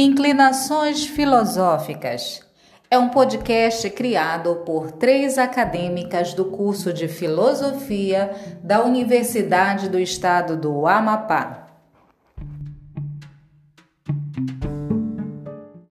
Inclinações 0.00 1.04
Filosóficas 1.04 2.40
é 2.88 2.96
um 2.96 3.08
podcast 3.08 3.90
criado 3.90 4.62
por 4.64 4.92
três 4.92 5.38
acadêmicas 5.38 6.34
do 6.34 6.44
curso 6.44 6.92
de 6.92 7.08
Filosofia 7.08 8.30
da 8.62 8.84
Universidade 8.84 9.88
do 9.88 9.98
Estado 9.98 10.56
do 10.56 10.86
Amapá. 10.86 11.77